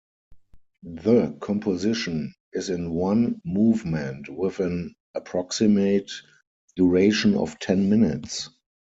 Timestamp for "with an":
4.29-4.95